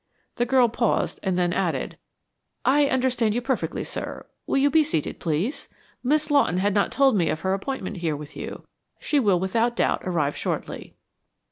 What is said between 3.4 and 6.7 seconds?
perfectly, sir. Will you be seated, please? Miss Lawton